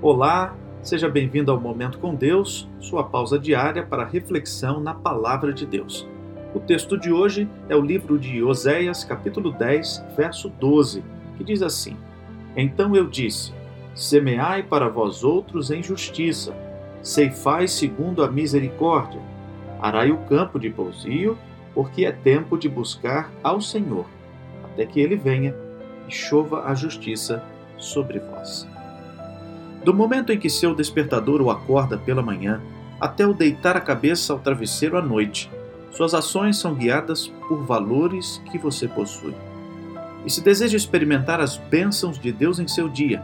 [0.00, 5.66] Olá, seja bem-vindo ao Momento com Deus, sua pausa diária para reflexão na Palavra de
[5.66, 6.06] Deus.
[6.54, 11.02] O texto de hoje é o livro de Oséias, capítulo 10, verso 12,
[11.36, 11.96] que diz assim:
[12.56, 13.52] Então eu disse:
[13.92, 16.54] Semeai para vós outros em justiça,
[17.02, 19.20] ceifai segundo a misericórdia,
[19.80, 21.36] arai o campo de pousio,
[21.74, 24.06] porque é tempo de buscar ao Senhor,
[24.62, 25.56] até que ele venha
[26.06, 27.42] e chova a justiça
[27.76, 28.77] sobre vós.
[29.88, 32.60] Do momento em que seu despertador o acorda pela manhã
[33.00, 35.50] até o deitar a cabeça ao travesseiro à noite,
[35.90, 39.34] suas ações são guiadas por valores que você possui.
[40.26, 43.22] E se deseja experimentar as bênçãos de Deus em seu dia,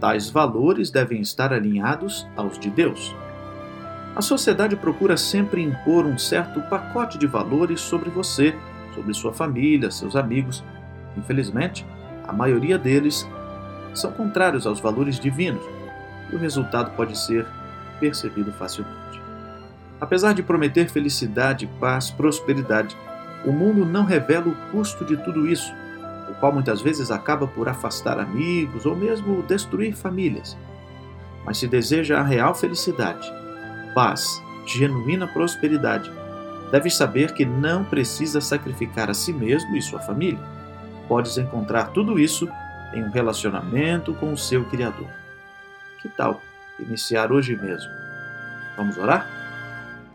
[0.00, 3.14] tais valores devem estar alinhados aos de Deus.
[4.14, 8.56] A sociedade procura sempre impor um certo pacote de valores sobre você,
[8.94, 10.64] sobre sua família, seus amigos.
[11.14, 11.84] Infelizmente,
[12.26, 13.28] a maioria deles
[13.92, 15.75] são contrários aos valores divinos
[16.30, 17.46] e o resultado pode ser
[17.98, 19.20] percebido facilmente.
[20.00, 22.96] Apesar de prometer felicidade, paz, prosperidade,
[23.44, 25.72] o mundo não revela o custo de tudo isso,
[26.28, 30.56] o qual muitas vezes acaba por afastar amigos ou mesmo destruir famílias.
[31.44, 33.32] Mas se deseja a real felicidade,
[33.94, 36.10] paz, genuína prosperidade,
[36.70, 40.42] deve saber que não precisa sacrificar a si mesmo e sua família.
[41.08, 42.48] Podes encontrar tudo isso
[42.92, 45.08] em um relacionamento com o seu Criador.
[46.06, 46.40] Que tal
[46.78, 47.90] iniciar hoje mesmo?
[48.76, 49.28] Vamos orar?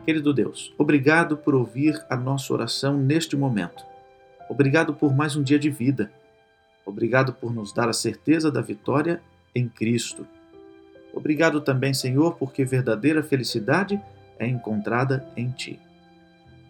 [0.06, 3.84] Querido Deus, obrigado por ouvir a nossa oração neste momento.
[4.50, 6.10] Obrigado por mais um dia de vida.
[6.86, 9.22] Obrigado por nos dar a certeza da vitória
[9.54, 10.26] em Cristo.
[11.14, 14.02] Obrigado também, Senhor, porque verdadeira felicidade
[14.40, 15.78] é encontrada em Ti.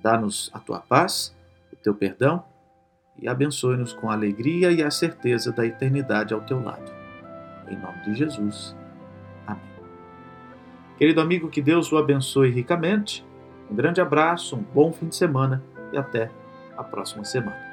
[0.02, 1.32] Dá-nos a tua paz,
[1.72, 2.44] o teu perdão
[3.20, 6.92] e abençoe-nos com a alegria e a certeza da eternidade ao teu lado.
[7.70, 8.81] Em nome de Jesus.
[10.98, 13.26] Querido amigo, que Deus o abençoe ricamente.
[13.70, 16.30] Um grande abraço, um bom fim de semana e até
[16.78, 17.71] a próxima semana.